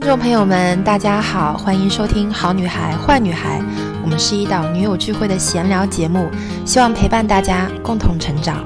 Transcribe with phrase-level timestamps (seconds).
[0.00, 3.58] 听众朋友们，大家好，欢迎收听《好女孩坏女孩》，
[4.00, 6.30] 我们是一档女友聚会的闲聊节目，
[6.64, 8.64] 希望陪伴大家共同成长。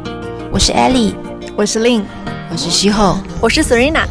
[0.53, 1.15] 我是 Ellie，
[1.57, 2.05] 我是 Lin，
[2.51, 4.05] 我是西后，我是 Serena。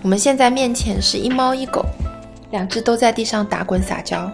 [0.00, 1.84] 我们现在面前是一猫一狗，
[2.50, 4.32] 两只都在地上打滚撒娇，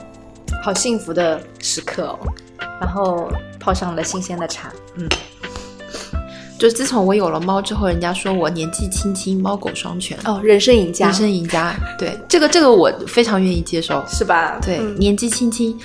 [0.63, 2.19] 好幸福的时刻哦。
[2.81, 3.29] 然后
[3.59, 5.09] 泡上了新鲜的茶，嗯。
[6.63, 11.75] 就自从我有了猫之后，人家说我年纪轻轻猫狗双全哦，人生赢家，人生赢家。
[11.99, 14.61] 对，这个这个我非常愿意接受，是吧？
[14.63, 15.77] 对，年纪轻轻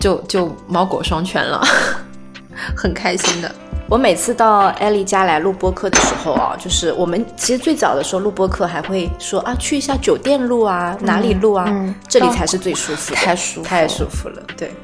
[0.00, 1.64] 就就猫狗双全了，
[2.76, 3.48] 很开心的。
[3.88, 11.72] 我每次到艾丽家来录播客的时候啊，就是我们其实最早的时候录播客还会说啊，去一下酒店录啊，哪里录啊，
[12.08, 14.42] 这里才是最舒服，太舒服，太舒服了。
[14.56, 14.74] 对，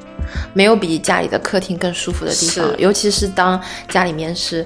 [0.53, 4.65] 没有比家里的客厅更舒服的地方，尤其是当家里面是。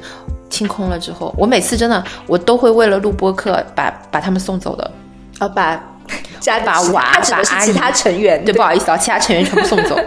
[0.49, 4.91] 清空了之后，我每次真的，我都会为了录播课把把他们送走的，
[5.39, 5.81] 啊，把
[6.39, 9.97] 家 把娃把其他成员，对，不好意思啊，其他成员全部送走。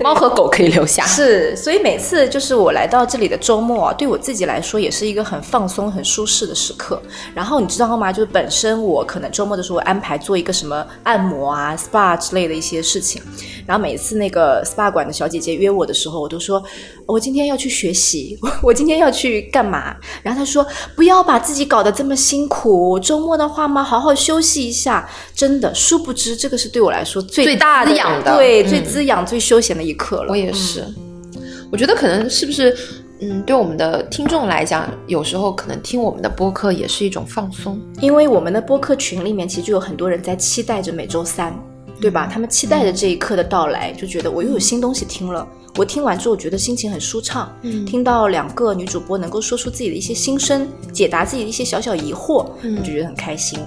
[0.00, 7.00] 猫和狗可以留下，是，所以每次就是我来到这里的周末啊，对我自己来说也是一个很放松、很舒适的时刻。
[7.34, 8.12] 然后你知道吗？
[8.12, 13.22] 就是本身我可能周末的时候安排做一个什么按摩啊、SPA 之类的一些事情，
[13.66, 16.62] 然后每次那个 SPA 馆的小姐姐约我的时候，我都说
[17.06, 19.96] 我今天要去学习， 我今天要去干嘛？
[20.22, 25.08] 然后她说不要把自己搞得这么辛苦，周末的话嘛，好好休息一下。
[25.34, 29.85] 真的，殊不知这个是对我来说最大的滋养的，对，最滋养、最休闲的。
[29.86, 30.84] 一刻了，我也是。
[31.70, 32.76] 我觉得可能是不是，
[33.20, 41.52] 嗯，对我们的听众来讲，有时候可能听我们的播客也是一种放松，因为我们的播客群里面其实就有很多人在期待着每周三，
[42.00, 42.28] 对吧？
[42.32, 45.46] 他们期待着这一刻的到来，就觉得我又有新东西听了。
[45.76, 53.58] 我听完之后觉得心情很舒畅，嗯，听到两个女主播能够说出自己的一些心声，解答自己的一些小小疑惑，我就觉得很开心。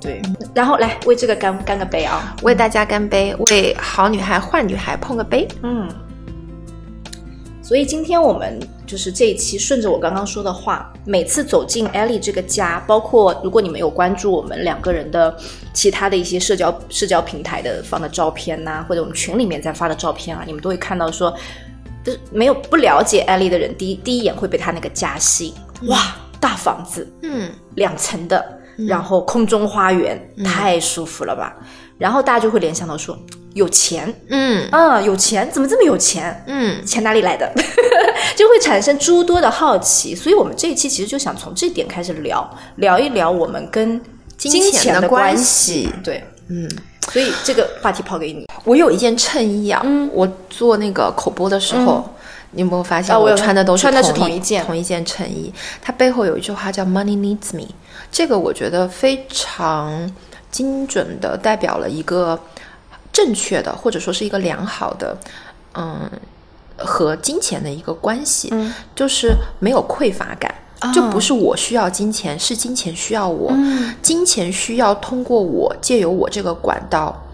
[0.00, 0.22] 对，
[0.54, 2.36] 然后来为这个干干个杯啊！
[2.42, 5.48] 为大家干杯，为好女孩坏女孩碰个杯。
[5.64, 5.88] 嗯，
[7.60, 15.36] 所以今天我们就是这一期，顺着我刚刚说的话，每次走进艾莉这个家，包括如果你们有关注我们两个人的
[15.72, 21.34] 其他的一些社交社交平台的放的照片呐，或者我们群里面在发的照片啊，你们都会看到说，
[22.04, 25.88] 就是没有不了解艾莉的人，第一第一眼会被她那个家吸引。
[25.88, 28.57] 哇，大房子，嗯，两层的。
[28.86, 31.56] 然后空中花园太舒服了吧，
[31.98, 33.18] 然后大家就会联想到说
[33.54, 34.68] 有钱，嗯。
[34.70, 36.84] 啊有钱怎么这么有钱，嗯。
[36.86, 37.52] 钱哪里来的，
[38.36, 44.00] 就会产生诸多的好奇，所以我们这一期其实就想从这点开始聊聊一聊我们跟
[44.36, 46.70] 金钱的关系，对，嗯，
[47.10, 52.08] 所以这个话题抛给你，我有一件衬衣啊，我做那个口播的时候，
[52.52, 57.66] 你有没有发现我穿的都是穿的是同一件同一件衬衣，它背后有一句话叫 Money needs me。
[58.10, 60.10] 这个我觉得非常
[60.50, 62.40] 精准的代表了一个
[63.12, 65.16] 正确的，或者说是一个良好的，
[65.74, 66.10] 嗯，
[66.76, 68.50] 和金钱的一个关系，
[68.94, 70.54] 就是没有匮乏感，
[70.94, 73.52] 就不是我需要金钱，是金钱需要我，
[74.00, 77.24] 金钱需要通过我借由我这个管道。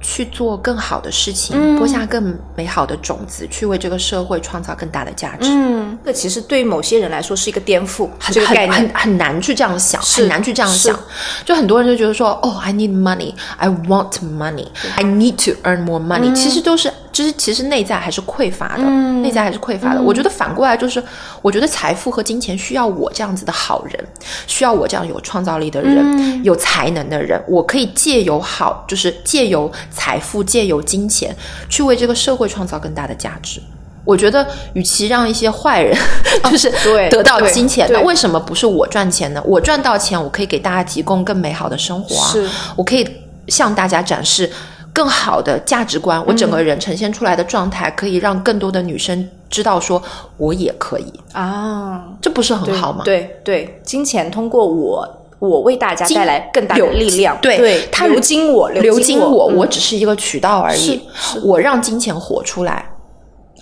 [0.00, 5.50] 去做更好的事情，播下更美好的种子，去为这个社会创造更大的价值。
[5.50, 10.98] 嗯，这其实对于某些人来说是一个颠覆，这个概念很很难去这样想，很难去这样想。
[11.44, 16.34] 就很多人就觉得说，哦，I need money, I want money, I need to earn more money。
[16.34, 16.90] 其实都是。
[17.20, 18.82] 就是其实内在还是匮乏的，
[19.20, 20.00] 内在还是匮乏的。
[20.00, 21.02] 我觉得反过来就是，
[21.42, 24.08] 我觉得财富和金钱需要我这样子的好人，
[24.46, 27.38] 需要我这样有创造力的人，有才能的人。
[27.46, 31.36] 我可以借由好，就是借由财富，借由金钱，
[31.68, 33.60] 去为这个社会创造更大的价值。
[34.02, 35.94] 我觉得，与其让一些坏人
[36.50, 36.72] 就是
[37.10, 39.42] 得到金钱，那为什么不是我赚钱呢？
[39.44, 42.32] 我赚到钱，我可以给大家提供更美好的生活啊！
[42.76, 43.06] 我可以
[43.48, 44.50] 向大家展示。
[44.92, 50.02] 更好的价值观，我整个人呈现出来的状态，可以让更多的女生知道，说
[50.36, 53.02] 我也可以啊，这不是很好吗？
[53.04, 55.08] 对对，金钱通过我，
[55.38, 57.38] 我为大家带来更大的力量。
[57.40, 61.00] 对，它流经我，流经我，我只是一个渠道而已。
[61.44, 62.90] 我让金钱活出来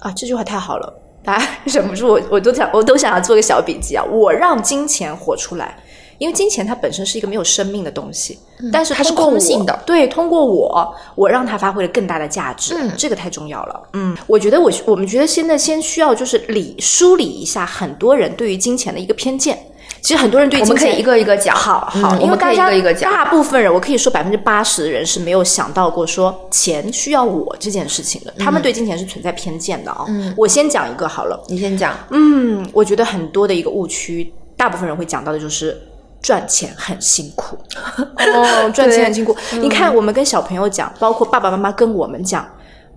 [0.01, 0.11] 啊！
[0.17, 0.93] 这句话太好了，
[1.23, 4.05] 大家忍不住，我我都想，我都想要做个小笔记啊！
[4.05, 5.79] 我让金钱活出来。
[6.19, 8.38] 因为金钱它本身是一个没有生命的东西，
[8.73, 9.82] 但是它是空性的。
[9.87, 13.88] 对，通过我，我让它发挥了更大的价值，这个太重要了。
[13.93, 19.56] 嗯，我觉得我我们觉得现在先需要就是理梳理一下很多人对于金钱的一个偏见。
[20.00, 21.56] 其实很多人对金钱，我们可以一个一个讲。
[21.56, 22.69] 好好，因为大家
[23.00, 28.35] 大部分人，我可以说百分之八十的人是没有想到过说钱需要我这件事情的。
[28.38, 30.05] 他们对金钱是存在偏见的啊。
[30.09, 31.97] 嗯，我先讲一个好了，你先讲。
[32.11, 35.81] 嗯，我觉得很多的一个误区，大部分人会讲到的就是。
[36.20, 37.56] 赚钱很辛苦
[37.97, 39.37] 哦，赚钱很辛苦。
[39.53, 42.47] 你看，我们跟小朋友讲，包括爸爸妈妈跟我们讲，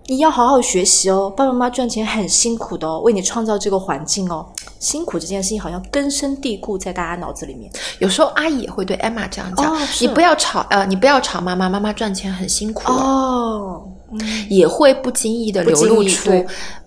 [0.07, 1.29] 你要好好学习哦。
[1.29, 4.45] 爸爸妈妈赚钱很辛苦的哦，为你创造这个环境哦。
[4.79, 7.71] 辛苦这件事情好像根深蒂固在大家脑子里面。
[7.99, 12.97] 有时候阿姨也会对 Emma 这样讲：“你不要吵，呃，你不要吵妈妈，妈妈赚钱很辛苦哦。”
[14.49, 16.31] 也会不经意的流露出，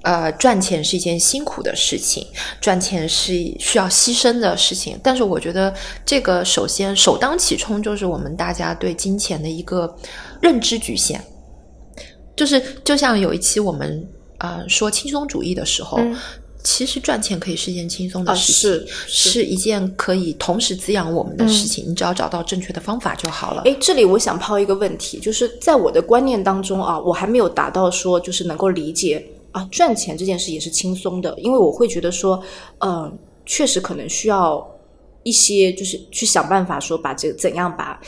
[0.02, 2.26] 呃，赚钱是一件辛苦的事情，
[2.60, 4.98] 赚钱是需要牺牲的事情。
[5.02, 5.72] 但是我觉得
[6.04, 9.96] 这个首先首当其冲就是我们大家对金钱的一个
[10.40, 11.20] 认知局限，
[12.36, 14.06] 就是就像有一期我们
[14.38, 15.98] 呃说轻松主义的时候。
[16.64, 21.84] 其实赚钱可以是一件轻松的事情，是是一件可以同时滋养我们的事情。
[21.86, 23.62] 你只要找到正确的方法就好了。
[23.62, 32.42] 诶，这里我想抛一个问题，就是在我的观念当中啊，我还没有达到说就是能够理解啊，赚钱这件事也是轻松的，因为我会觉得说，
[32.80, 34.66] 嗯，确实可能需要
[35.22, 38.00] 一些就是去想办法说把这个怎样把。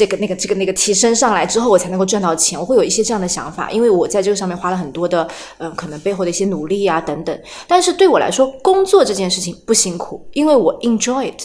[0.00, 2.58] 这个、那个、这个、那个提升上来之后，我才能够赚到钱。
[2.58, 7.38] 我会有一些这样的想法，因为我在这个上面花了很多的，嗯，可能背后的一些努力啊等等。
[7.68, 11.42] 但是对我来说，工作这件事情不辛苦，因为我 enjoy it，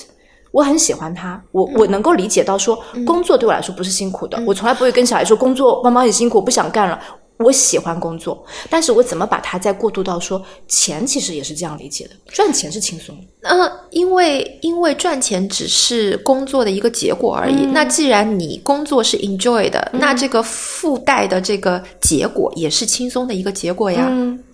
[0.54, 1.44] 我很喜欢它。
[1.52, 4.42] 我我能够理解到说，工作对我来说不是辛苦的。
[4.48, 6.98] 我从来不会跟小孩说工作妈妈很辛苦，我不想干了。
[7.38, 13.14] 我喜欢工作，但是我怎么把它再过渡到说钱，其实也是这样理解的，赚钱是轻松。
[13.42, 17.66] 嗯，因为因为赚钱只是工作的一个结果而已。
[17.74, 24.10] 那既然你工作是 enjoy 的，那这个附带的这个结果也是轻松的一个结果呀，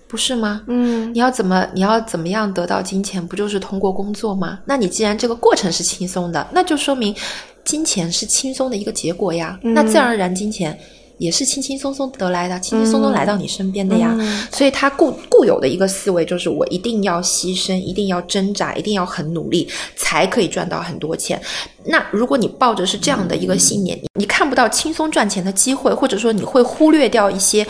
[0.08, 0.64] 不是吗？
[0.68, 4.60] 嗯，你要怎么你要怎么样得到金钱，不就是通过工作吗？
[4.66, 7.16] 那你既然这个过程是轻松的，那就说明
[7.64, 9.60] 金钱是轻松的一个结果呀。
[9.62, 10.76] 那自然而然金钱。
[11.22, 14.18] 也是轻轻松松得来的，轻轻松松来到你身边的呀。
[14.52, 21.40] 所以他固固有的一个思维就是，我一定要牺牲，一定要挣扎，一定要很努力，才可以赚到很多钱。
[21.86, 27.66] 那如果你抱着是这样的一个信念，你看不到轻松赚钱的机会，或者说你会忽略掉一些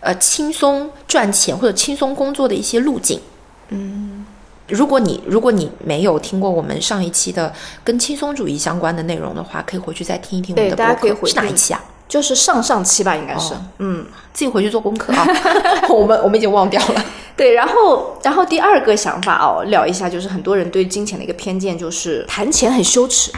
[0.00, 3.20] 呃轻松赚钱或者轻松工作的一些路径。
[3.68, 4.26] 嗯，
[4.66, 7.52] 如果你如果你没有听过我们上一期的
[7.84, 11.80] 跟轻松主义相关的内容的话，可以回去再听一听我们的播客，是哪一期啊？
[12.10, 15.24] 就是上上期吧，应该是，嗯，自己回去做功课啊。
[15.88, 17.04] 我们我们已经忘掉了。
[17.36, 23.30] 对，然后然后第二个想法哦，聊一下，就是很多人对金钱的一个偏见，就是谈钱很羞耻。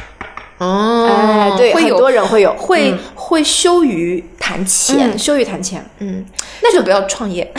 [0.56, 5.84] 哦，哎，对，很多人会有，会会羞于谈钱，羞于谈钱。
[5.98, 6.24] 嗯，
[6.62, 7.52] 那就不要创业，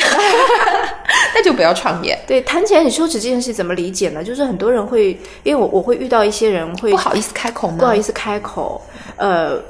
[1.35, 2.17] 那就不要创业。
[2.25, 4.23] 对，谈钱很羞耻这件事怎么理解呢？
[4.23, 5.11] 就是很多人会，
[5.43, 7.75] 因为我我会遇到一些人会不好意思开口吗？
[7.77, 8.81] 不好意思开口，
[9.17, 9.61] 呃。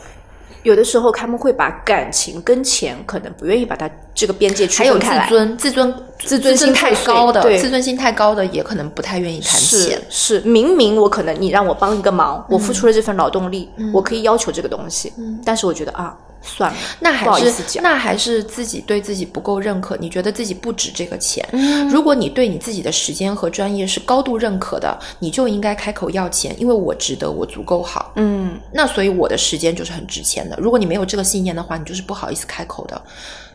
[0.64, 5.26] 有的时候他们会把感情跟钱可能不愿意把它这个边界区分开来。
[5.26, 10.02] 还有自尊，自尊，自尊心太高的，对，自尊心太高的也可能不太愿意谈钱。
[10.10, 15.14] 是，明明我可能你让我帮一个忙，我付出了这份劳动力，我可以要求这个东西，
[15.46, 16.18] 但是我觉得啊。
[16.44, 19.96] 算了，那还是那还是自己对自己不够认可。
[19.98, 21.44] 你觉得自己不值这个钱？
[21.90, 28.12] 如果你对你自己的时间和专业是高度认可的，你就应该开口要钱，因为我值得，我足够好。
[28.18, 30.58] 嗯，那所以我的时间就是很值钱的。
[30.60, 33.02] 如果你没有这个信念的话，你就是不好意思开口的。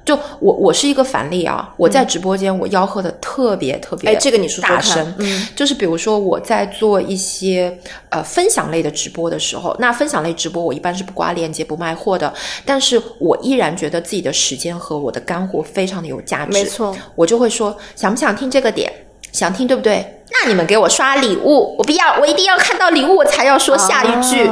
[0.05, 7.79] 就我我是一个反例啊，我在直播间我吆喝的特别特别，哎，这个你说大声，嗯，就是比如说我在做一些
[8.09, 12.33] 呃分享类的直播的时候，那分享类直播我一般是不挂链接不卖货的，
[12.65, 18.93] 但是我依然觉得自己的时间和我的干货非常的有价值，没错，我就会说想不想听这个点，
[19.33, 20.23] 想听对不对？
[20.31, 24.49] 那你们给我刷礼物，我不要，我一定要看到礼物我才要说下一句。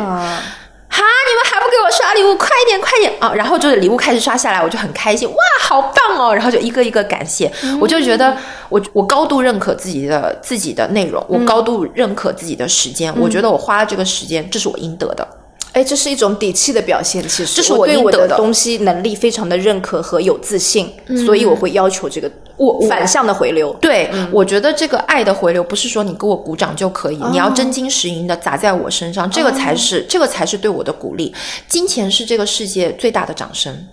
[0.97, 1.03] 哈！
[1.29, 2.35] 你们还不给我刷礼物？
[2.37, 3.33] 快一点，快点啊！
[3.35, 6.35] 然后就是礼物开始刷下来，我就很开心，哇，好棒哦！
[6.35, 8.35] 然后就一个一个感谢，我就觉得
[8.71, 15.29] 我我高度认可自己的自己的内容，我高度认可自己的时间，我觉得我花了这个时间，这是我应得的。
[15.77, 20.91] 哎，这是一种底气的表现，其实这是我对我的东西能力非常的认可和有自信，
[21.27, 23.77] 所以我会要求这个我反向的回流。
[23.79, 31.35] 对，我觉得这个爱的回流不是说你给我鼓掌就可以，你要真金实银的砸在我身上，这个才是这个才是对我的鼓励。
[31.69, 33.87] 金钱是这个世界最大的掌声。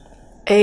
[0.45, 0.55] 哎，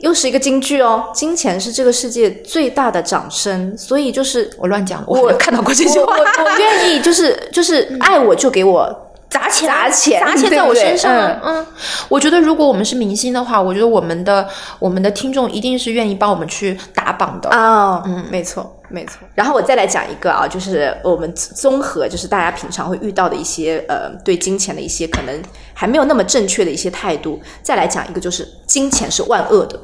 [0.00, 3.76] 又是一个金句哦，金钱是这个世界最大的掌声。
[3.76, 9.04] 所以就是我乱讲，我看到过这句话，我愿意就是就是爱我就给我。
[9.30, 11.12] 砸钱，砸钱，砸钱在我身上。
[11.42, 11.66] 嗯，
[12.08, 18.02] 我觉得如果我们是明星的话，我觉得我们的我们的听众一定是愿意帮我们去打榜的啊。
[18.06, 19.18] 嗯，没错，没错。
[19.34, 25.42] 然后我再来讲一个啊，就是我们综合，就是大家平常会遇到的一些呃，对金钱的一些可能
[25.74, 27.40] 还没有那么正确的一些态度。
[27.62, 29.78] 再来讲一个，就是金钱是万恶的，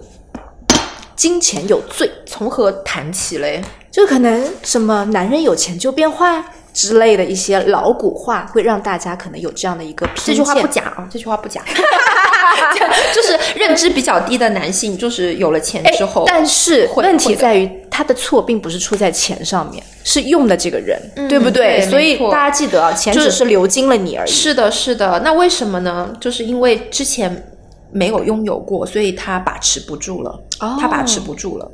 [1.14, 3.62] 金钱有罪，从何谈起嘞？
[3.90, 6.42] 就可能什么男人有钱就变坏。
[6.74, 10.24] 之类的一些老古话，会让大家可能有这样的一个偏见。
[10.26, 11.62] 这句话不假啊，这句话不假，
[13.14, 21.80] 就是认知比较低的男性，就是有了钱之后，但是问题在于他的错并不是出在钱上面，是用的这个人，对不对？
[21.88, 24.30] 所以大家记得啊，钱只是流经了你而已。
[24.30, 25.20] 是的，是的。
[25.24, 26.12] 那为什么呢？
[26.20, 27.50] 就是因为之前
[27.92, 30.40] 没有拥有过，所以他把持不住了，
[30.80, 31.70] 他把持不住了。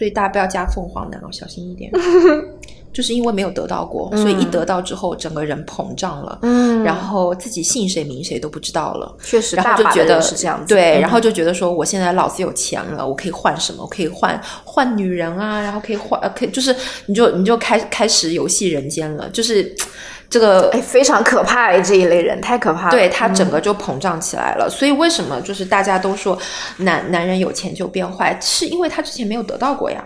[0.00, 1.92] 所以大家不要加凤凰男哦，小心一点。
[2.90, 9.14] 就是因为没有得到过，所以一得到之后，整个人膨胀了，嗯，然后自己姓谁名谁都不知道了。
[9.22, 10.74] 确实，然后就觉得是这样子。
[10.74, 13.82] 对，然后就觉得说，我现在老子有钱了，我可以换什么？
[13.82, 19.72] 我可以换换女人啊，然后可以换，可以就是你就你就开开始游戏人间了，就是
[20.30, 22.90] 这个哎非常可怕这一类人太可怕了。
[22.92, 24.70] 对他整个就膨胀起来了。
[24.70, 26.38] 所以为什么就是大家都说
[26.78, 30.02] 男男人有钱就变坏，是因为他之前没有得到过呀。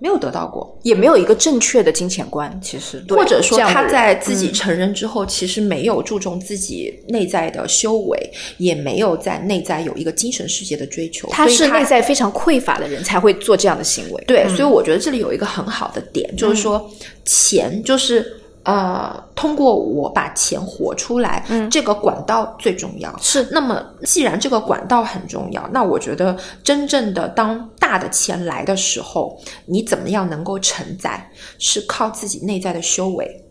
[0.00, 8.18] 没有得到过，也没有一个正确的金钱观，其实，或者说他在自己成人之后，其实没有注重自己内在的修为，
[8.56, 11.28] 也没有在内在有一个精神世界的追求。
[11.30, 14.24] 他是内在非常匮乏的人才会做这样的行为。
[14.26, 16.90] 对，所以我觉得这里有一个很好的点，就是说
[17.24, 18.41] 钱就是。
[18.64, 23.12] 呃，通过我把钱活出来，嗯，这个管道最重要。
[23.18, 33.44] 是，那么既然这个管道很重要，那我觉得真正的当大的钱来的时候，你怎么样能够承载，是靠自己内在的修为。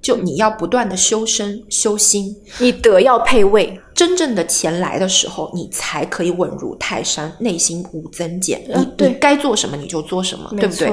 [0.00, 3.80] 就你要不断的修身修心，你德要配位。
[3.94, 8.60] 真正的钱来的时候，你才可以稳如泰山，内心无增减。
[8.66, 10.92] 你你该做什么你就做什么，对不对？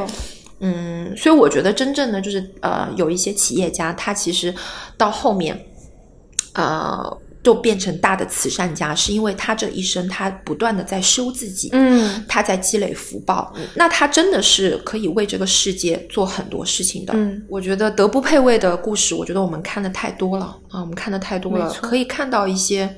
[0.60, 4.54] 嗯，所以我觉得真正的就是呃，有一些企业家，他其实
[4.98, 5.66] 到后面，
[6.54, 17.14] 呃，就变成大的慈善家，是因为他这一生他不断的在修自己，嗯，他在积累福报，那他真的是可以为这个世界做很多事情的。
[17.16, 22.98] 嗯，我觉得德不配位的故事，我觉得我们看的太多了啊，我们看的太多了，可以看到一些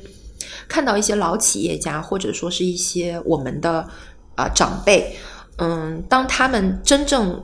[0.67, 3.87] 看到一些老企业家，或者说是一些我们的
[4.33, 5.15] 啊长辈。
[5.61, 7.39] 嗯，当他们真正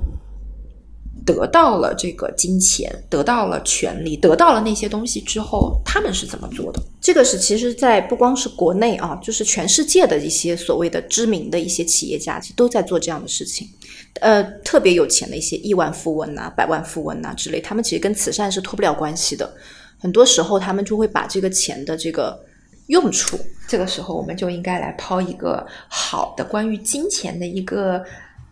[1.23, 6.81] 得到了这个金钱，得到了权利，得到了那些东西之后，他们是怎么做的？
[6.99, 13.67] 这个是其实，在不光是国内啊，就是全世界的一些所谓的知名的一些企业家，其实都在做这样的事情。
[14.21, 19.53] 呃，特别有钱的一些亿万富翁呐、百万富翁呐之类，他们其实跟慈善是脱不了关系的。
[19.99, 22.47] 很多时候，他们就会把这个钱的这个。
[22.87, 28.03] 用处，这个时候我们就应该来抛一个好的关于金钱的一个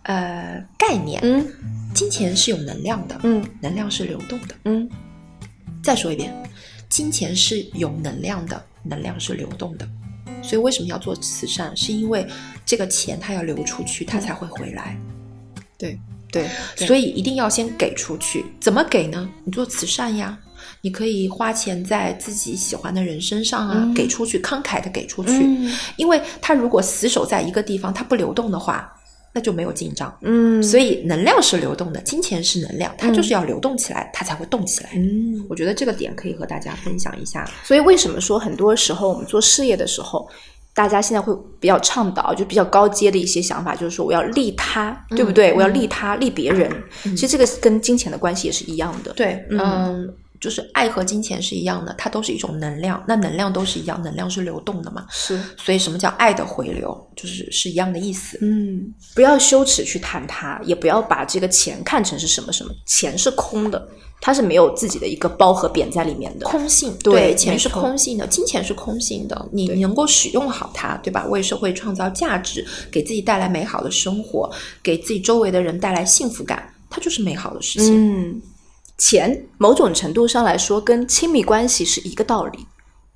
[0.03, 1.19] 呃概念。
[1.23, 1.47] 嗯，
[1.93, 3.17] 金钱是有能量的。
[3.23, 4.55] 嗯，能量是流动的。
[4.65, 4.89] 嗯，
[5.81, 6.33] 再说一遍，
[6.89, 9.87] 金钱是有能量的，能量是流动的。
[10.43, 11.75] 所以为什么要做慈善？
[11.75, 12.27] 是因为
[12.65, 14.95] 这个钱它要流出去，它才会回来。
[15.77, 15.99] 对
[16.31, 18.45] 对，所以一定要先给出去。
[18.59, 19.27] 怎么给呢？
[19.43, 20.37] 你做慈善呀。
[20.85, 25.31] 你可以花钱在自己喜欢的人身上啊，给出去，慷慨的给出去。
[25.95, 28.93] 因为他如果死守在一个地方，他不流动的话，
[29.33, 30.15] 那就没有进账。
[30.21, 34.91] 嗯，所以能量是流动的，金钱是能量，它就是要流动起来，它才会动起来。
[34.93, 37.49] 嗯，我觉得这个点可以和大家分享一下。
[37.63, 40.29] 所以为什么说很多时候我们做事业的时候，
[40.75, 45.51] 大家现在会比较倡导，就比较高阶的一些想法，就是说我要利他，对不对？
[45.53, 46.71] 我要利他，利别人。
[47.01, 49.11] 其实这个跟金钱的关系也是一样的。
[49.13, 50.13] 对，嗯。
[50.45, 55.03] 就是爱和金钱是一样的，它都是一种能量，那能量都是一样，能量是流动的嘛？
[55.09, 58.37] 是，所以什么叫爱的回流，就是是一样的意思。
[58.43, 63.87] 嗯，不要羞耻去谈它，也不要把这个钱看成是什么什么，钱是空的，
[64.21, 66.95] 它是没有自己的一个包和扁在里面的，空性。
[66.99, 71.25] 对，钱是空性的，金钱是空性的，你能够使用好它，对吧？
[71.25, 74.47] 为社会创造价值，给自己带来美好的生活，
[74.83, 77.95] 给自己周围的人带来幸福感，它就是美好的事情。
[77.95, 78.39] 嗯。
[78.97, 82.59] 钱某种程度上来说，跟亲密关系是一个道理。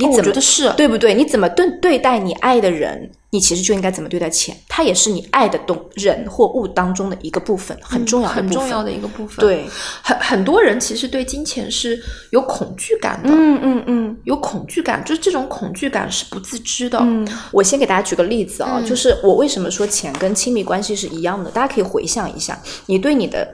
[0.01, 1.13] 你怎么是对不对？
[1.13, 4.55] 你怎么对对待你爱的人，你其实就应该怎么对待钱。
[4.69, 9.45] 它也是你爱的东人或物当中的一个部分，很重要、很重要的一个部分。
[9.45, 9.67] 对，
[10.01, 13.29] 很很多人其实对金钱是有恐惧感的。
[13.29, 16.97] 嗯嗯嗯，有恐惧感，就是这种恐惧感是不自知的。
[17.01, 21.51] 嗯，我先给大家举个例子啊，就是我为什么说钱跟亲密关系是一样的？
[21.51, 23.45] 大家可以回想一下，你对你的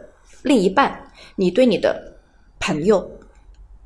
[0.43, 0.95] 另一半，
[1.37, 2.13] 你对你的。
[2.59, 3.07] 朋友，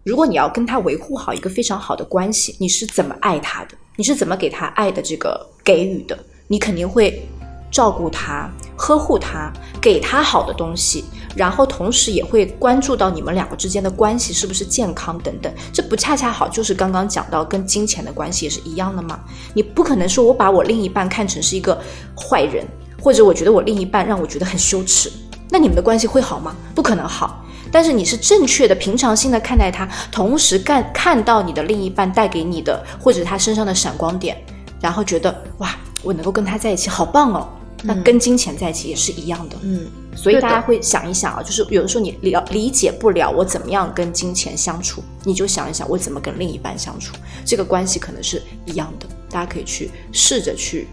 [0.03, 3.71] 如果你要跟他维护好一个非常好的关系，你是怎么爱他的？
[3.95, 6.17] 你是怎么给他爱的这个给予的？
[6.47, 7.27] 你肯定会
[7.69, 11.03] 照顾他、呵护他，给他好的东西，
[11.35, 15.53] 然后同时也会关注到你们两个之间的关系是不是健康等等。
[15.73, 19.19] 这不恰恰好就是刚刚讲到跟金钱的关系也是一样的吗？
[19.53, 21.79] 你不可能说我把我另一半看成是一个
[22.15, 22.65] 坏人，
[23.01, 25.11] 或者我觉得我另一半让我觉得很羞耻，
[25.49, 26.55] 那你们的关系会好吗？
[26.73, 27.38] 不可能好。
[27.71, 34.37] 但是你是正确的、平常心的看待他，同时看看到你的另一半带给你的或者他身上的闪光点，
[34.81, 37.47] 然后觉得哇，我能够跟他在一起，好棒哦。
[37.81, 50.89] 那跟金钱在一起也是一样的，嗯，所以大家会想一想啊，就是有的时候你了理解不了我怎么样跟金钱相处，你就想一想我怎么跟另一半相处，这个关系可能是一样的，大家可以去试着去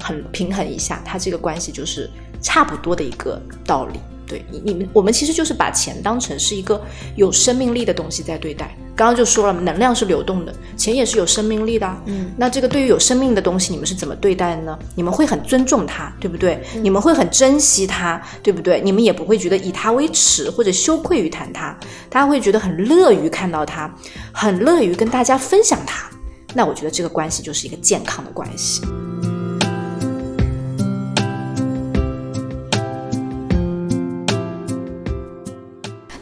[0.00, 2.08] 很平衡一下，它这个关系就是
[2.40, 3.98] 差不多的一个道理。
[4.28, 6.80] 对你你们我们其实就是把钱当成是一个
[7.16, 8.76] 有生命力的东西在对待。
[8.94, 12.02] 刚刚就说了，能量是流动的，钱也是有生命力的。
[12.06, 14.76] 嗯，那这个对于有生命的东西，你们是怎么对待的呢？
[14.96, 16.60] 你们会很尊重它，对不对？
[16.82, 18.80] 你们会很珍惜它，对不对？
[18.80, 21.78] 你们也不会觉得以它为耻或者羞愧于谈它，
[22.10, 23.88] 大家会觉得很乐于看到它，
[24.32, 26.10] 很乐于跟大家分享它。
[26.52, 28.82] 那我觉得这个关系就是一个健康的关系。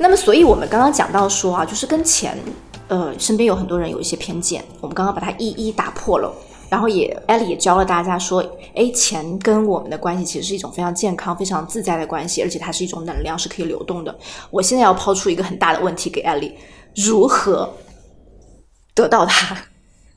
[0.06, 2.38] 那么，所以我们刚刚讲到说啊，就是跟钱，
[2.86, 6.32] 呃，身边有很多人有一些偏见，我们刚刚把它一一打破了，
[6.70, 8.40] 然后也艾丽也教了大家说，
[8.76, 14.16] 哎，钱跟我们的关系其实是一种非常健康、非常自在的关系，而且它是一种能量，是可以流动的。
[14.52, 16.54] 我现在要抛出一个很大的问题给艾丽：
[16.94, 17.68] 如何
[18.94, 19.58] 得到它？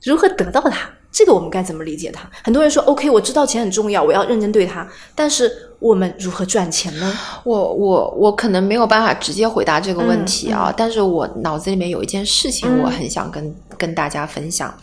[0.03, 0.87] 如何得到它？
[1.11, 2.29] 这个我们该怎么理解它？
[2.43, 4.87] 很多人说，OK，我知道钱很重要，我要认真对它。
[5.15, 7.17] 但是我们如何赚钱呢？
[7.43, 14.73] 我我我可能没有办法直接回答这个问题啊，但是我脑子里面有一件事情，我很想跟跟大家分享。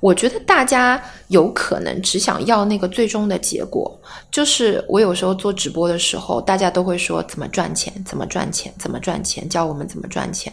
[0.00, 3.90] 我觉得大家有可能只想要那个最终的结果，
[4.30, 10.52] 就是我有时候做直播的时候，大家都会说怎么赚钱，怎么赚钱，怎么赚钱，教我们怎么赚钱。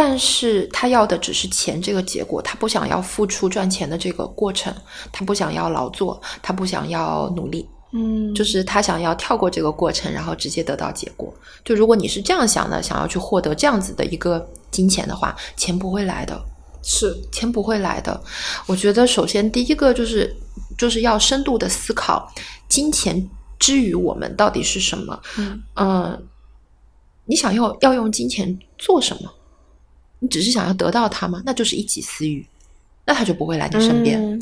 [0.00, 4.72] 但是他要的只是钱这个结果，他不想要付出赚钱的这个过程，
[5.10, 11.34] 他不想要劳作，他不想要努力，嗯，就是他想要跳过这个过程，然后直接得到结果。
[11.64, 16.40] 就如果你是这样想的，想要去获得这样子的一个金钱的话，钱不会来的，
[16.84, 18.22] 是钱不会来的。
[18.66, 20.32] 我觉得首先第一个就是
[20.78, 22.32] 就是要深度的思考，
[22.68, 25.20] 金钱之于我们到底是什么？
[25.74, 26.22] 嗯，
[27.24, 29.28] 你想要要用金钱做什么？
[30.20, 31.42] 你只是想要得到他吗？
[31.44, 32.46] 那就是一己私欲，
[33.04, 34.40] 那他就不会来你身边。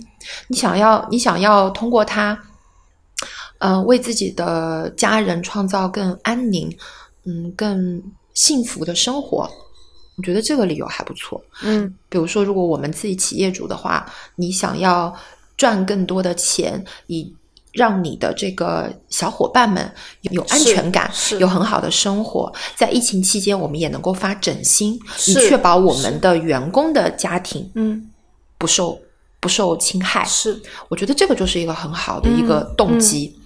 [0.49, 2.39] 你想要，你想要通过他，
[3.59, 6.75] 呃，为自己的家人创造更安宁、
[7.25, 8.03] 嗯，更
[8.35, 9.51] 幸福的生活。
[10.17, 11.43] 我觉得这个理由还不错。
[11.62, 15.15] 嗯，比如说，如果我们自己企业主的话，你想要
[15.59, 17.35] 赚更多的钱，以
[17.77, 19.89] 让你的这个小伙伴们
[20.23, 22.53] 有安全感，有很好的生活。
[22.75, 28.11] 在疫情期间，我们也能够发整薪，以确保我们的员工的家庭，嗯，
[28.57, 28.99] 不受
[29.39, 30.25] 不受侵害。
[30.25, 33.39] 是，我觉得这个就是一个很好的一个动机。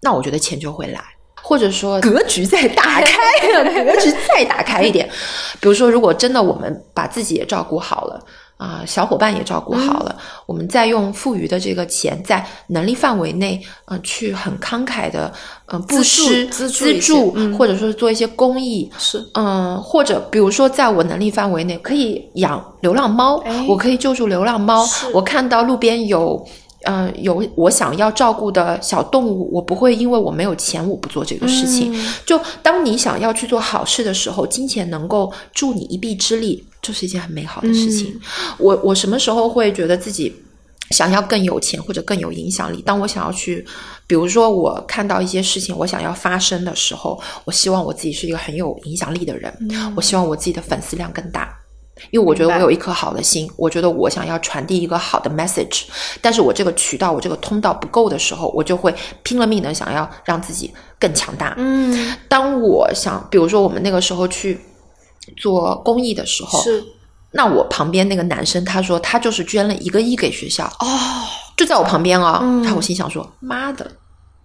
[0.00, 1.02] 那我觉得钱就会来，
[1.42, 3.16] 或者说 格局再打开，
[3.84, 5.08] 格局再打开一点。
[5.60, 8.22] 比如说，如果真的我们把自己也照顾好了。
[8.56, 15.32] 啊，小伙伴也照顾好了，我们再用富余的这个钱，在能力范围内，嗯，去很慷慨的，
[15.66, 24.86] 嗯，布施、资助，或者说是做一些公益，是，嗯，或者比如说，在我能力范围内，可以养流浪猫，我可以救助流浪猫。
[25.12, 26.46] 我看到路边有。
[26.84, 31.94] 嗯，有我想要照顾的小动物，我不会因为我没有钱，我不做这个事情。
[32.26, 38.20] 就当你想要去做好事的时候，金钱能够助你一臂之力，就是一件很美好的事情。
[38.58, 40.34] 我我什么时候会觉得自己
[40.90, 42.82] 想要更有钱或者更有影响力？
[42.82, 43.64] 当我想要去，
[44.06, 49.56] 比如说我看到一些事情，我想要发生的时候，我希望我自己是一个很有影响力的人，
[49.96, 51.56] 我希望我自己的粉丝量更大。
[52.10, 55.84] 因为我觉得我有一颗好的心，我觉得我想要传递一个好的 message，
[56.20, 58.92] 但是我这个渠道、我这个通道不够的时候，我就会
[59.22, 61.54] 拼了命的想要让自己更强大。
[61.58, 64.58] 嗯，当我想，比如说我们那个时候去
[65.36, 66.84] 做公益的时候，是，
[67.32, 70.86] 那我旁边那个男生他说他就是捐了一个亿给学校，哦，
[71.56, 73.90] 就在我旁边啊，然后我心想说妈的，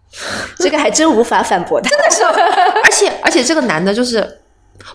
[0.60, 2.24] 这个还真无法反驳他，真的是，
[2.84, 4.42] 而且而且这个男的就是。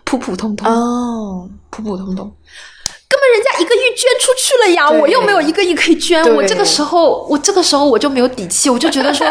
[0.04, 0.70] 普普通通。
[0.72, 2.32] 哦，普普通通，
[3.08, 9.26] 根本人家一个亿捐出去了呀，我又没有一个亿可以捐，我这个时候，我这个时候我就没有底气，我就觉得说。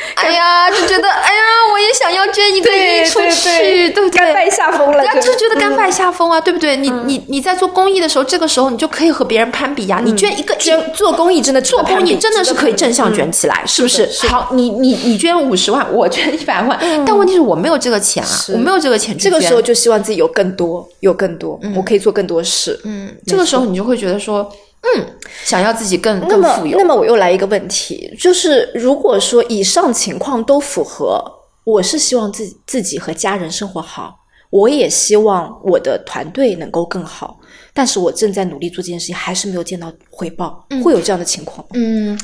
[0.16, 4.10] 哎呀，就觉得哎呀，我也想要捐一个亿出去，对不对？
[4.10, 6.76] 甘拜下风了，就觉得甘拜下风啊，对不对？
[6.76, 10.00] 你你你在做公益的时候，这个时候你就可以和别人攀比呀。
[10.02, 14.08] 你捐一个捐做公益真的做公益真的是可以正向卷起来，是不是？
[14.28, 19.16] 好，你你你捐五十万，我捐一百万，但问题是我没有这个钱啊，我没有这个钱。
[19.16, 22.78] 这个时候就希望自己有更多，有更多，我可以做更多事。
[22.84, 24.50] 嗯，这个时候你就会觉得说。
[24.82, 25.06] 嗯，
[25.44, 26.78] 想要自己更更富有。
[26.78, 31.22] 那么我又来一个问题，就是如果说以上情况都符合，
[31.64, 34.16] 我是希望自己自己和家人生活好，
[34.48, 37.38] 我也希望我的团队能够更好，
[37.74, 41.72] 但是我正在努力做这件事情，还是没有见到回报，会有这样的情况吗？
[41.74, 42.18] 嗯，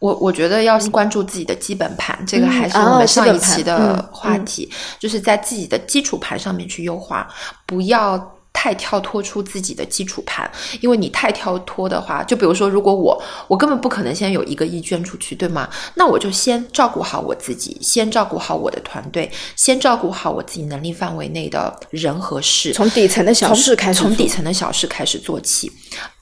[0.00, 7.26] 我我觉得要关注自己的基本盘，这个还是我们上一期的话题，就是在自己的基础盘上面去优化，
[7.66, 8.37] 不要。
[8.60, 13.16] 太跳脱出自己的基础盘，因为你太跳脱的话，就比如说，如果我
[13.46, 15.68] 我根本不可能先有一个亿捐出去，对吗？
[15.94, 25.70] 那我就先照顾好我自己，先照顾好我的团队，先照顾好我自己能力范围内的人和事，从底层的小事开始，从底层的小事开始做起。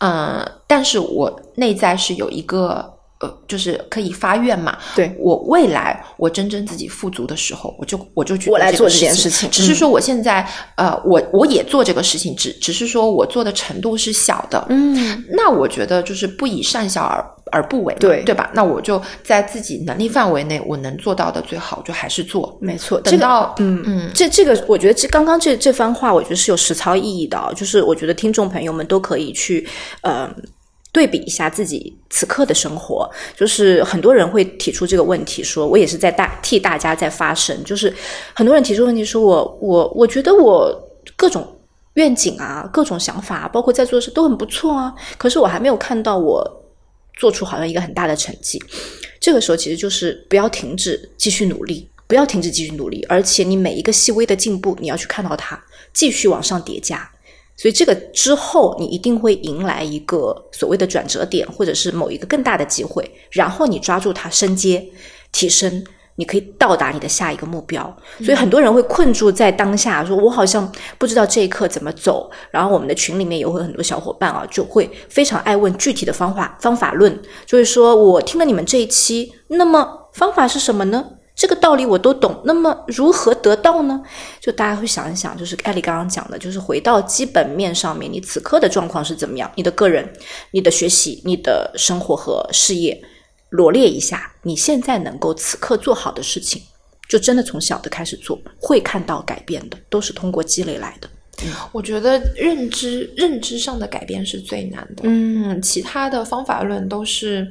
[0.01, 2.96] 嗯，但是我内在是有一个。
[3.21, 4.77] 呃，就是可以发愿嘛。
[4.95, 9.51] 对我未来我真正自己富足的时候，我就我就去我来做这件事情。
[9.51, 14.67] 只是说我现在呃，我我也做这个事情，只只是说我做的程度是小的。
[14.69, 18.51] 嗯，那我觉得就是不以善小而而不为，对对吧？
[18.53, 22.59] 那我就在自己能力范围内，我能做到的最好，就还是做。
[22.61, 27.53] 没错，等到嗯嗯，这这个我觉得这刚刚这这番话，我觉得是有实操意义的。
[27.57, 29.67] 就是我觉得听众朋友们都可以去
[30.03, 30.31] 呃。
[30.97, 33.07] 对比一下自己此刻的生活，
[33.37, 37.55] 就是很多人会提出这个问题，说我也是在大替大家在发声。
[37.65, 37.95] 就是
[38.33, 40.75] 很多人提出问题，说我我我觉得我
[41.15, 41.47] 各种
[41.97, 46.65] 愿景啊，各种想法，包括在做的事都很不错啊，可是我还没有看到我
[47.19, 48.59] 做出好像一个很大的成绩。
[49.21, 57.11] 这个时候其实就是不要停止继续努力，不要停止继续努力，而且你每一个细微的进步，你要去看到它，继续往上叠加。
[57.57, 64.87] 所以这个之后，你一定会迎来一个所谓的转折点，或者是某一个更大的机会，然后你抓住它升阶
[65.33, 65.83] 提升，
[66.17, 67.97] 你可以到达你的下一个目标。
[68.19, 72.31] 所以很多人会困住在当下，说我好像不知道这一刻怎么走。
[72.51, 81.05] 然后我们的群里面也会很多小伙伴啊，就会非常爱问具体的方法方法论，就是说我听了你们这一期，那么方法是什么呢？
[81.37, 84.03] 这个道理我都懂，那么如何得到呢？
[84.41, 89.53] 就大家会想一想，就是艾丽刚刚讲的，就是回到基本面上面，你此刻的状况是怎么样？
[89.55, 90.11] 你的个人、
[90.51, 92.99] 你的学习、你的生活和事业，
[93.51, 96.63] 罗列一下你现在能够此刻做好的事情，
[97.07, 101.09] 就真的从小的开始做，会看到改变的，都是通过积累来的。
[101.71, 107.47] 我觉得认知认知上的改变是最难的，嗯，其他的方法论都是。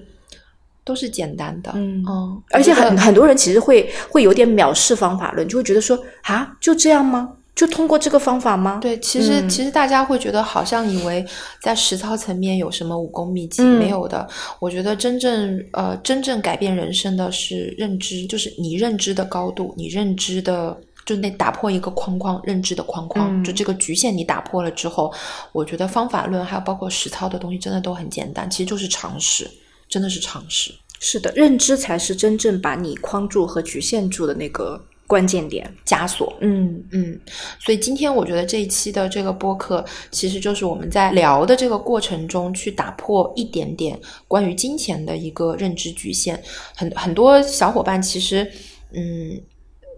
[0.86, 7.32] 都是简单的，嗯嗯，而且很很多人其实会会有点藐视方法论，就会觉得说啊，就这样吗？
[7.56, 8.80] 就通过这个方法吗？
[8.82, 11.26] 对，其实其实大家会觉得好像以为
[11.62, 14.28] 在实操层面有什么武功秘籍，没有的。
[14.60, 25.12] 我觉得真正呃真正改变人生的是认知，就是你认知的高度，你认知的就那打破一个框框，认知的框框，就这个局限你打破了之后，
[25.54, 29.50] 我觉得方法论还有包括实操的东西真的都很简单，其实就是常识。
[29.96, 34.78] 真的是常识，是的，认知才是真正把你框住和局限住的那个
[35.08, 36.36] 关键点枷锁。
[36.42, 37.18] 嗯嗯，
[37.62, 46.44] 所以今天我觉得这一期的这个播客，其实就是我们在聊的这个过程中，去打破一点点关于金钱的一个认知局限。
[46.76, 48.46] 很很多小伙伴其实，
[48.92, 49.42] 嗯，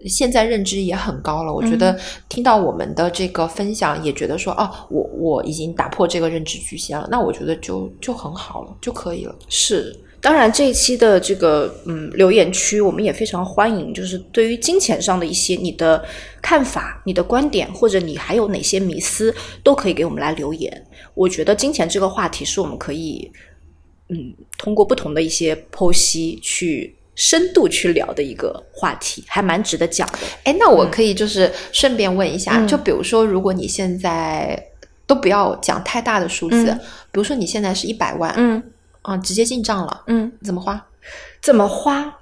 [0.06, 1.54] 现在认知也很高了。
[1.54, 1.98] 我觉得
[2.30, 7.08] 听到我们的这个分享，也觉得说，哦，我我已经打破这个认知局限了。
[7.10, 9.36] 那我觉得就就很好了，就可以了。
[9.50, 9.96] 是。
[10.20, 13.94] 当然，这一期的这个嗯留言区，我们也非常欢迎。
[13.94, 16.04] 就是对于金钱上的一些你的
[16.42, 19.34] 看法、你的观点，或者你还有哪些迷思，
[19.64, 20.86] 都可以给我们来留言。
[21.14, 23.32] 我觉得金钱这个话题是我们可以
[24.10, 30.20] 嗯通过不同的一些剖析去深度去聊的一个话题，还蛮值得讲的。
[30.46, 34.58] 哎，那我可以就是顺便问一下，就比如说，如果你现在
[35.06, 36.66] 都不要讲太大的数字，
[37.12, 38.64] 比如说你现在是一百万，嗯。
[39.04, 40.86] 啊，直接进账了，嗯，怎么花？
[41.42, 42.14] 怎么花？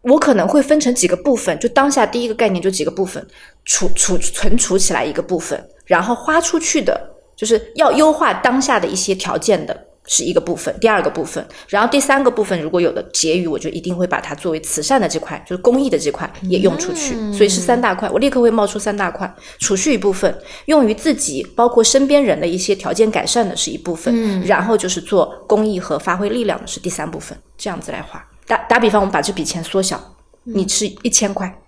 [0.00, 3.22] 我可能会分成几个部分，就当下第一个概念就几个部分，
[3.66, 6.98] 储储存储起来一个部分，然后花出去的，
[7.36, 9.86] 就是要优化当下的一些条件的。
[10.06, 17.14] 是一个部分，第二个部分，然后第三个部分，如果有的结余，我就一定会把它作为慈善的这块，就是公益的这块也用出去。
[17.32, 20.36] 所以是三大块，我立刻会冒出三大块：储蓄一部分，
[20.66, 27.36] 用于自己包括身边人的一些条件改善的是一部分，然后就是做公益和发挥力量的是第三部分。
[27.56, 28.22] 这样子来花。
[28.46, 29.98] 打打比方，我们把这笔钱缩小，
[30.42, 31.58] 你是一千块，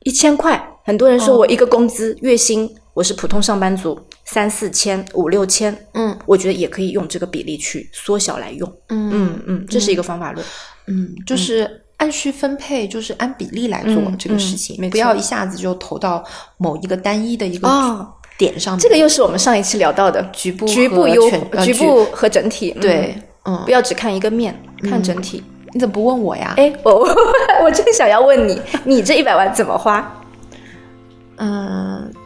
[0.00, 3.98] 一千块，很多人说我一个工资月薪，我是普通上班族。
[4.24, 10.46] 三四千、五六千，嗯，我觉得也可以用这个比例去缩小来用，嗯嗯嗯，这是一个方法论，
[10.86, 16.24] 嗯，就是按需分配，就是按比例来做这个事情，不要一下子就投到
[16.56, 18.06] 某一个单一的一个
[18.38, 18.78] 点上。
[18.78, 21.28] 这个又是我们上一期聊到的局部、局部优、
[21.62, 25.42] 局部和整体，对，嗯，不要只看一个面，看整体。
[25.74, 26.54] 你怎么不问我呀？
[26.56, 27.06] 哎，我
[27.62, 30.22] 我正想要问你，你这一百万怎么花？
[31.36, 32.10] 嗯。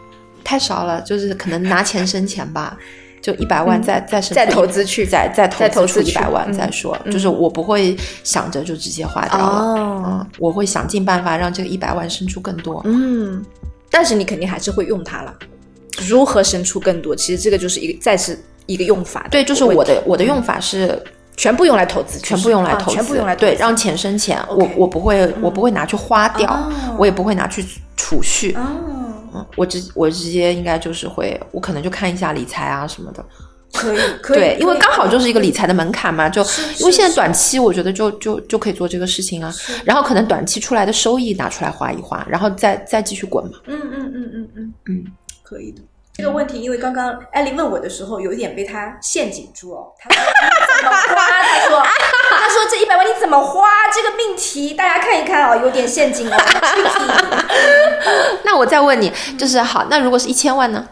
[0.47, 2.79] 太少了，就是可能拿钱生钱吧。
[3.23, 13.45] 就一百万再再再投资去，再再投资出一百万再说，就是我不会想着就直接花掉了，嗯，我会想尽办法让这个一百万生出更多，嗯，
[13.91, 15.35] 但是你肯定还是会用它了。
[16.07, 17.17] 如何生出更多？
[17.17, 20.97] 其实这个就是一个再是一个用法，对，就是我的我的用法是
[21.37, 27.65] 全部用来投资，全部用来投资，全部用来对，让钱生钱，我我不会我不会拿去花掉，我也不会拿去
[27.97, 28.57] 储蓄。
[29.57, 33.25] 我直我直接应该就是会，我可能就看一下理财啊什么的，
[33.73, 36.43] 可以，可以，对，因为刚好就是一个理财的门槛嘛，就
[36.79, 39.53] 因为现在短期我觉得就就就可以做这个事情啊，
[39.85, 43.53] 然后可能短期出来的收益拿出来花一花，然后再再继续滚嘛。
[43.67, 45.05] 嗯嗯嗯嗯嗯嗯，
[45.43, 45.83] 可以的。
[46.17, 49.93] 这个问题，因为刚刚艾丽问我的时候，有一点被他陷阱住哦。
[49.99, 50.23] 他说
[50.81, 51.15] 怎么花？
[51.43, 51.83] 他说
[52.31, 53.69] 他说这一百万你怎么花？
[53.95, 56.37] 这个命题大家看一看哦，有点陷阱哦。
[58.45, 60.89] 那我再问你，就是好，那如果是一千万呢？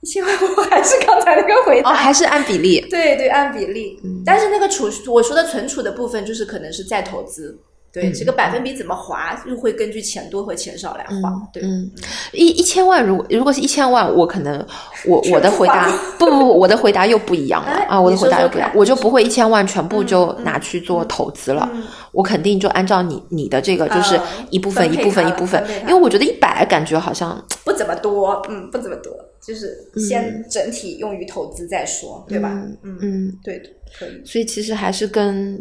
[0.00, 2.80] 一千万我还是刚才那个回答，还是按比例？
[2.88, 4.00] 对对，按比例。
[4.24, 7.58] 但是那个储我说的存储的部分，就是可能是再投资。
[7.90, 11.32] 对这个百分比怎么划，又会根据钱多和钱少来划。
[11.52, 11.90] 对，嗯，
[12.32, 14.64] 一一千万，如果如果是一千万，我可能
[15.06, 18.00] 我我的回答不不不，我的回答又不一样了啊！
[18.00, 21.68] 我的回答又不一样，我就不会一千万全部就拿去做投资了，
[22.12, 24.20] 我肯定就按照你你的这个，就是
[24.50, 32.50] 一部分一部分一部分，因为我觉得一百感觉好像 不怎么多，嗯，不怎么多，就是先整体用于投资再说，对吧？
[32.82, 34.22] 嗯嗯，对的，可以。
[34.24, 35.58] 所以其实还是跟。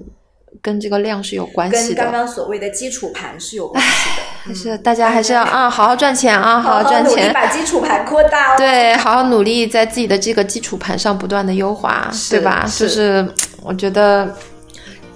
[0.62, 4.24] 跟这个量是有关系的，跟刚刚所谓的基础盘是有关系的。
[4.43, 8.56] 还是大家还是要啊，好好赚钱啊，好好赚钱，把基础盘扩大。
[8.58, 12.65] 对，好好努力，在自己的这个基础盘上不断的优化，对吧？
[12.78, 13.28] 就是
[13.62, 14.34] 我觉得，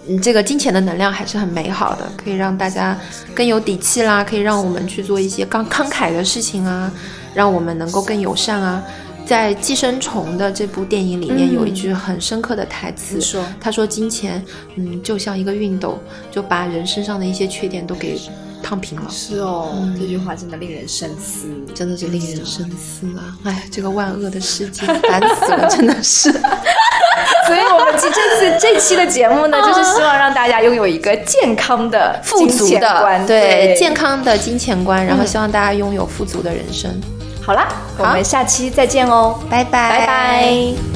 [0.08, 2.98] 嗯，这个金钱的能量还是很美好的，可以让大家
[3.34, 6.92] 更有底气啦，可以让我们去做一些刚慷慨的事情啊，
[7.34, 8.84] 让我们能够更友善啊。
[9.32, 13.18] 在《寄生虫》的这部电影里面，有一句很深刻的台词，
[13.62, 14.44] 他说：“金钱，
[14.76, 15.98] 嗯，就像一个熨斗，
[16.30, 18.20] 就把人身上的一些缺点都给
[18.62, 23.38] 烫平了。”是哦，这句话真的令人深思，真的是令人深思啊！
[23.46, 26.30] 哎，这个万恶的世界，烦死了，真的是。
[27.48, 36.92] 所以我们这次这期的节目呢，就 是希望让大家拥有一个健康的、富足的，对健康的金钱观，然后希望大家拥有富足的人生。
[37.52, 40.91] 好啦，我们下期再见哦，拜拜，拜拜。